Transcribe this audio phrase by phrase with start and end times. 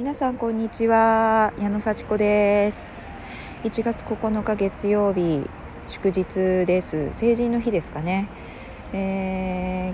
[0.00, 1.52] 皆さんこんにちは。
[1.58, 3.12] 矢野幸子です。
[3.64, 5.46] 1月9日月曜日
[5.86, 7.12] 祝日です。
[7.12, 8.30] 成人の日ですかね、
[8.94, 9.92] えー、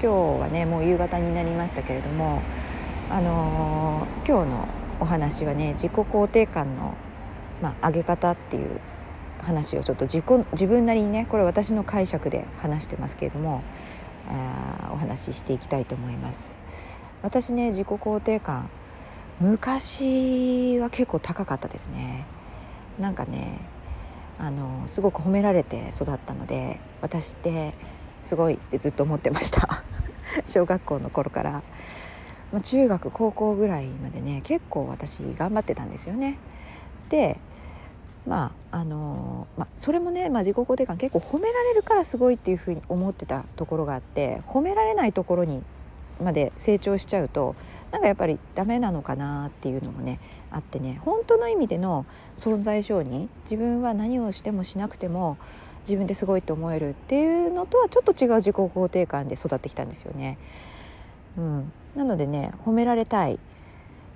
[0.00, 2.40] 今日はねもう夕方になりましたけれども
[3.10, 4.68] あのー、今日の
[5.00, 6.94] お話はね自己肯定感の
[7.60, 8.80] まあ、上げ方っていう
[9.42, 13.64] 話をちょっと自己自分なりにねこれ私の解釈で話してますけれども
[14.28, 16.60] あお話ししていきたいと思います。
[17.22, 18.70] 私ね自己肯定感
[19.40, 22.26] 昔は結構高かったですね。
[22.98, 23.60] なんかね
[24.38, 27.74] あのすごく褒められて育ったので私って
[28.22, 29.84] すごいってずっと思ってました。
[30.46, 31.62] 小学校の頃から、
[32.50, 36.38] まあ、中学高校ぐらいまでね結構私頑張ってたんですよね。
[37.10, 37.38] で
[38.26, 45.62] まああのまあ、それもね、まあ、自己肯定感結構褒められるからすごいっていうふうに思ってたところがあって褒められないところに
[46.22, 47.54] まで成長しちゃうと
[47.92, 50.18] なんかやっぱりダメなのかなっていうのもね
[50.50, 55.36] あってね本当の意味での存在承認自分は何をしてもしなくても
[55.82, 60.36] 自分ですごいと思えるっていうのとはちょっと違う自己肯定感で育ってきたんですよね。
[61.38, 63.38] うん、なのでね褒められたい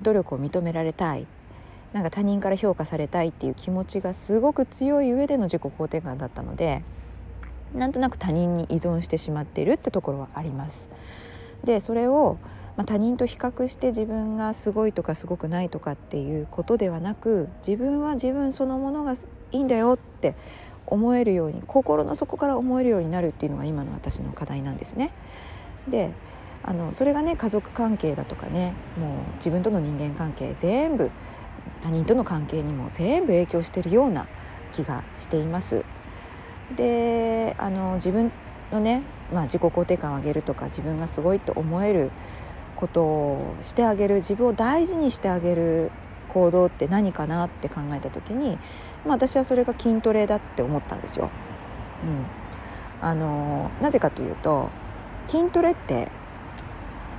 [0.02, 1.26] 努力を認められたい
[1.92, 6.82] なんか他人から評価されたいっていう気持ちがすごく強い上での自己肯定感だったので
[7.74, 10.90] なんとなく他人に依存してしまっているってところはあります。
[11.64, 12.38] でそれを、
[12.76, 19.16] まあ、他人と比較して自分がすごいとかすごくないとかっていうことではなく自分は自分そのものがい
[19.52, 20.34] いんだよって
[20.86, 25.12] 思えるように心の底から思えるようになるっていうのが今の私の課題なんですね。
[25.88, 26.12] で
[26.62, 31.10] あのそれがね家族関係だとかねもう自分との人間関係全部
[31.80, 34.26] 他人との関係にも全部影響してるような
[34.72, 35.84] 気がしています。
[36.76, 38.30] であの自分
[38.70, 42.10] のね、まあ、自己肯定感を上げるとか自分がすごいと思える
[42.76, 45.90] ことをしてあげる自分を大事にしてあげる
[46.28, 48.58] 行動って何かなって考えた時に、
[49.04, 51.30] まあ、私はそれが筋トレだって思ったんですよ。
[52.02, 54.70] うん、あのなぜかというと
[55.28, 56.08] 筋トレって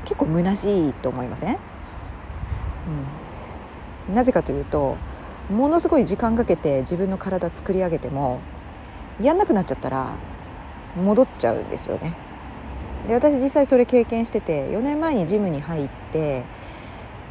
[0.06, 1.58] 結構虚しいと思いません、
[4.08, 4.16] うん。
[4.16, 4.98] なぜかというと
[5.50, 8.40] ものすごい時間かけて自分の体作り上げても
[9.22, 10.16] やんなくなっちゃったら
[10.96, 12.14] 戻っちゃうんですよね。
[13.08, 16.44] で私実際それ経験してて4年前にジムに入って、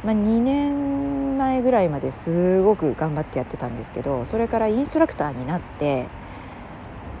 [0.03, 6.07] まあ、2年前ぐらいまですごく頑張ってやってたんですけどそれからインストラクターになって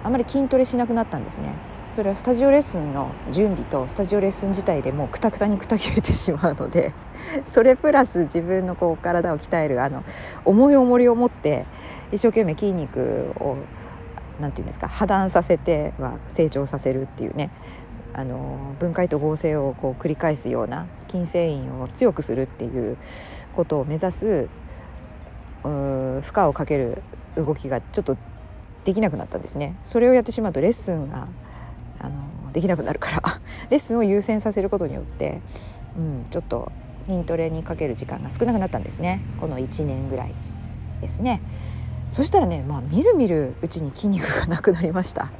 [0.03, 1.53] あまり筋トレしなくなったんですね。
[1.91, 6.93] それはスタジオレッスンの準備とスタジオレッスン自体でもうくたくたにくた切れてしまうので
[7.45, 10.05] それプラス自分のこう体を鍛えるあの
[10.45, 11.65] 重い重りを持って
[12.13, 13.57] 一生懸命筋肉を
[14.41, 17.51] なんていうんですか破断させては成長させるっていうね
[18.13, 22.97] あの分解と合成をこう繰り返すような筋繊維を強くするっていう
[23.55, 24.49] ことを目指す
[25.63, 27.01] 負荷をかける
[27.35, 28.17] 動きがちょっと
[28.83, 29.77] できなくなったんですね。
[29.83, 31.27] それをやってしまうとレッスンが
[31.99, 33.21] あのできなくなるから
[33.69, 35.39] レッスンを優先させることによって、
[35.95, 36.71] うん、ちょっと
[37.07, 40.33] 筋トレにかける時間が少なくなったんですねこの1年ぐらい
[40.99, 41.41] ですね。
[42.11, 45.31] そしたらね、まあ、みるみるうちに筋肉がなくなりました。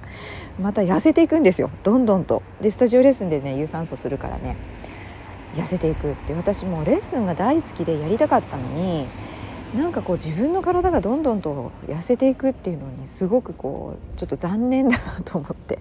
[0.60, 1.70] また痩せていくんですよ。
[1.84, 2.42] どんどんと。
[2.62, 4.56] でスタジオレッスンでね有酸素するからね。
[5.54, 6.34] 痩せていくって。
[6.34, 9.08] 私もレッスンが大好きでやりたかったのに
[9.76, 15.80] なんかこう自分の体がどんどんと痩せていくっていうのにすごくこうちょっと残念だなと思って。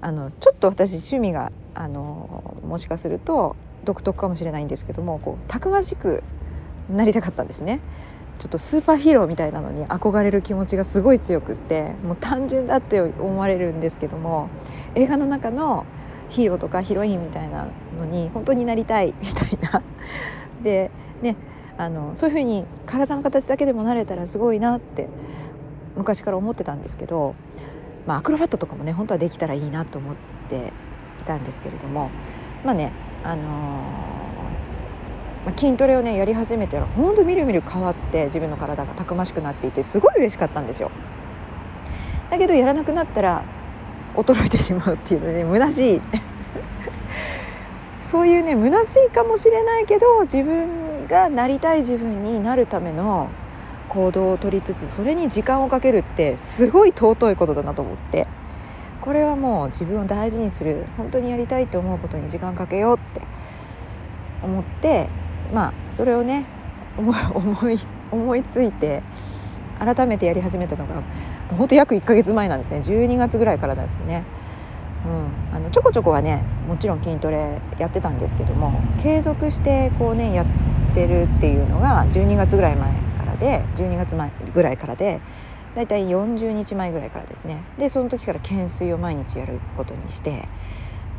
[0.00, 6.22] あのちょっと私趣味があのもしかすると独特かもしれないんですけどもこうたくましく
[6.90, 7.80] なりたかったんですね。
[8.38, 14.48] ちょっとスーパーヒーローみたいなのに憧れる気持ちがすごい強くってもう単純だって思われるんですけども
[14.94, 15.86] 映画の中の
[16.28, 19.82] ヒーローとかヒロインみたいなのに本当になりたいみたいな。
[20.62, 20.90] で
[21.22, 21.36] ね
[21.78, 25.08] あのそういうふうに体の形だけでもなれたらすごいなって
[25.94, 27.34] 昔から思ってたんですけど
[28.06, 30.16] まあ、アクロバットとかもね本当はできたらいいなと思っ
[30.48, 30.72] て
[31.20, 32.10] いたんですけれども
[32.64, 32.92] まあね
[33.24, 34.25] あのー、
[35.46, 40.90] まあ、筋トレをねやり始めたら本当みるみる変わって自分の体がたくましくなっていてすごい嬉しかったんですよ。
[42.28, 43.44] だけどやらなくなったら
[44.16, 46.02] 衰えてしまうっていうので、ね、虚しい
[48.02, 53.28] そういうね虚しいかもしれないけど自分がなりたい自分になるための
[53.88, 58.26] 行動を取りつつそれに時間をかけるってすごい尊いことだなと思って
[59.00, 63.22] これはもう自分を大事にする本当にやりたいと思うことに時間かけようって
[64.42, 65.08] 思って
[65.52, 66.46] まあそれをね
[66.96, 67.12] 思
[67.70, 67.78] い
[68.10, 69.02] 思いついて
[69.78, 71.02] 改めてやり始めたのが
[71.56, 72.80] 本当約1ヶ月前なんですね。
[72.80, 74.24] 12月ぐらいからですね。
[75.52, 80.46] うん、あのちょこちょこはねもちろん筋トレやってたんですけども継続してこうねやっ
[80.94, 85.20] てるっていうのが12月ぐらい前からで12月前ぐらいからで
[85.76, 87.62] だいたい40日前ぐらいからですね。
[87.78, 90.48] でその時から懸垂を毎日やることにして、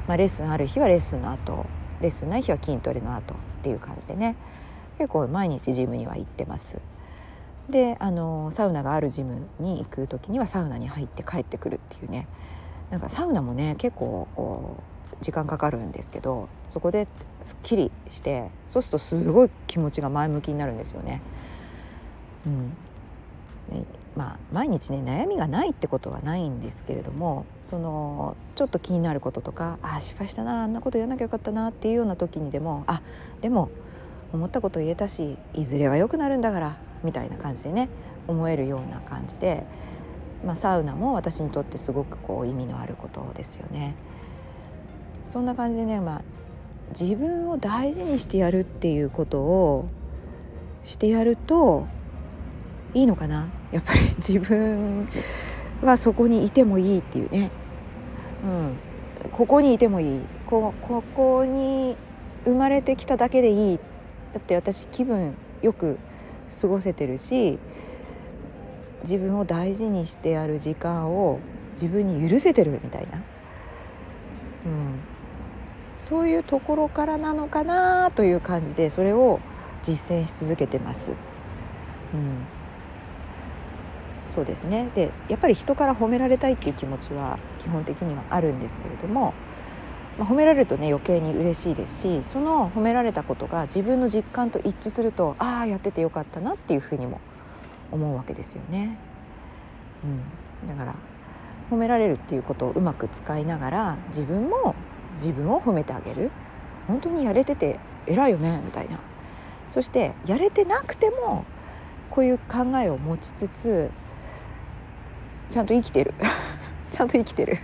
[0.08, 1.66] まあ、レッスンある日はレッスンの後
[2.02, 4.36] レッスンない日は筋トレの後っていう感じでね
[4.98, 6.82] 結構毎日ジムには行ってます。
[7.70, 12.26] であのサウナがあるジムに行く時にはサウナに入って帰ってくるっていうね
[12.90, 17.08] なんかサウナもね結構こう時間かかるんですけどそこで
[17.44, 21.22] すっきりしてそうするとすごい気持ちが前向きになるんですよね。
[22.46, 22.78] うん
[23.70, 23.84] ね
[24.18, 33.04] まあ、毎日ね悩みがないってことはないんですけれどもそのちょっと気になることとかああ失敗したなあんなことやらなきゃよかったなっていうような時にでもあ
[33.42, 33.70] でも
[34.34, 37.90] 思ったこと言えたしいずれは良くなるんだからみたいな感じでね
[38.28, 39.68] 思えるような感じで、
[40.44, 43.96] まあ、サウナも私にとってすごくこう意味のあることですよね。
[45.26, 46.22] そんな感じでね、まあ、
[47.00, 49.90] 自分を大事にしてやるっていうことを
[50.84, 51.88] してやると
[52.98, 53.48] いいのかな？
[53.72, 55.08] やっぱり 自分
[55.84, 57.52] はそこにいてもいいっていうね、
[59.24, 60.22] うん、ここにいてもいい。
[60.48, 61.96] こここに
[62.46, 63.80] 生まれてきただけでいい。
[64.34, 66.00] だって私気分よく
[66.62, 67.60] 過ごせてるし
[69.04, 71.40] 自分を大事にしてやる時間を
[71.74, 73.22] 自分に許せてるみたいな、うん、
[75.98, 79.40] そういうところからなのかなという感じでそれを
[79.84, 81.12] 実践し続けてます。
[81.12, 81.14] う
[82.18, 82.57] ん。
[84.38, 84.92] そうですね。
[84.94, 89.34] でやっぱり人から褒められたいっていう気持ちは基本的にはあるんですけれども、
[90.20, 97.20] まあ、褒められるとね余計に嬉しいですしその褒められたことが自分の実感と一致するとああやっててよかったなっていうふうにも
[97.92, 99.00] 思うわけですよね。
[100.04, 100.94] うん、だから
[101.72, 104.76] 褒められるっていうことをうまく使いながら自分も
[105.16, 106.30] 自分を褒めてあげる。
[106.88, 109.00] 本当にやれてて偉いよねみたいな。
[109.68, 111.44] そしてやれてなくても
[112.12, 113.92] こういう考えを持ちつつ
[115.50, 116.14] ちゃんと生きてる。
[116.92, 117.58] ちゃんと生きてる。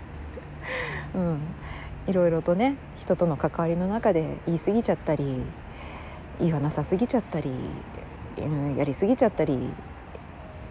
[1.16, 1.40] うん。
[2.08, 5.46] いろいろとね人との関わりの中で言い過ぎちゃったり
[6.40, 7.52] 言わなさすぎちゃったり、
[8.76, 9.70] やりすぎちゃったり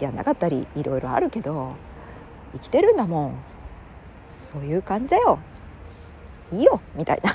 [0.00, 1.74] やんなかったりいろいろあるけど
[2.52, 3.34] 生きてるんだもん。
[4.40, 5.38] そういう感じだよ。
[6.52, 6.80] いいよ。
[6.94, 7.32] みたいな。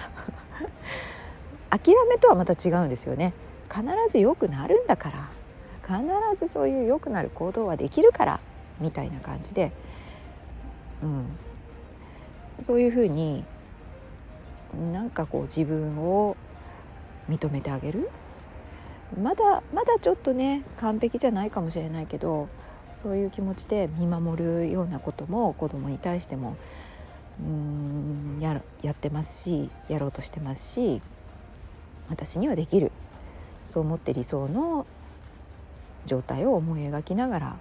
[1.77, 3.33] 諦めとはまた違うんですよね。
[3.73, 5.29] 必ず良くなるんだから。
[5.83, 6.03] 必
[6.35, 8.39] ずそういう良くなる行動はできるから。
[8.79, 9.71] みたいな感じで、
[11.03, 11.25] うん、
[12.59, 13.43] そういうふうに
[14.91, 16.35] なんかこう自分を
[17.29, 18.09] 認めてあげる。
[19.21, 22.49] まだまだちょっとね完璧じゃないかもしれないけど
[23.01, 26.57] そういう気持ちで見守るようなことも子供に対しても
[27.39, 31.01] うんややってますしやろうとしてますし
[32.09, 32.91] 私にはできる。
[33.67, 34.87] そう思って理想の
[36.05, 37.59] 状態を思い描きながら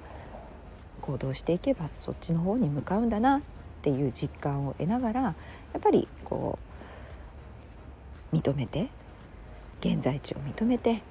[1.02, 3.42] 行動していけばそっちの方に向かうんだなっ
[3.82, 5.34] ていう実感を得ながらや
[5.78, 6.58] っぱりこ
[8.32, 8.88] う認めて
[9.80, 11.02] 現在地を認めて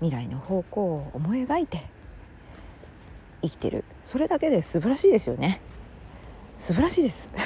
[0.00, 1.82] 未来の方向を思い描いて
[3.42, 3.84] 生きてる。
[4.04, 5.60] それだけで素晴らしいですよね。
[6.58, 7.30] 素晴らしいです。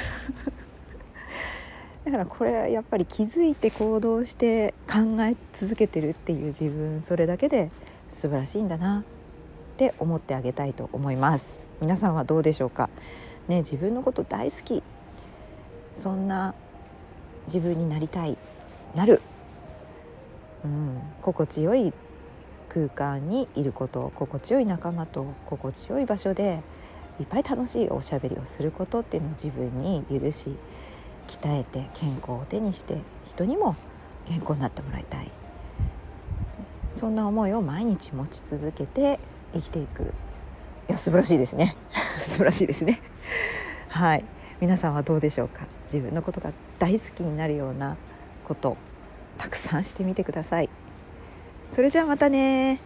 [2.05, 7.69] だからこれはやっぱり気づいて行動して考え続けてるっていう自分それだけで
[8.09, 9.03] 素晴らしいんだな。
[9.79, 11.65] って思ってあげたいと思います。
[11.79, 12.89] 皆さんはどうでしょうか？
[13.47, 14.83] ね自分のこと大好き。
[15.95, 16.53] そんな
[17.45, 18.37] 自分になりたい。
[18.93, 19.21] なる。
[20.65, 20.99] うん。
[21.21, 21.93] 心地よい
[22.67, 24.11] 空間にいること。
[24.15, 25.25] 心地よい仲間と。
[25.45, 26.61] 心地よい場所で。
[27.21, 30.55] いっぱい楽しいおしゃべりをすることっていうのを自分に許し
[31.27, 33.77] 鍛えて健康を手にして人にも
[34.25, 35.31] 健康になってもらいたい。
[36.91, 39.19] そんな思いを毎日持ち続けて
[39.53, 40.03] 生きていく。
[40.03, 41.75] いや素晴らしいですね。
[42.27, 43.01] 素晴らしいですね。
[43.89, 44.25] はい。
[44.61, 45.67] 皆さんはどうでしょうか？
[45.85, 47.97] 自分のことが大好きになるような
[48.47, 48.77] こと
[49.37, 50.69] たくさんしてみてください。
[51.69, 52.79] それじゃあまたね